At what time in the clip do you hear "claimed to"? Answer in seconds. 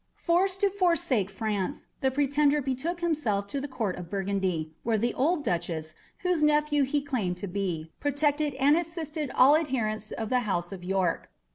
7.03-7.47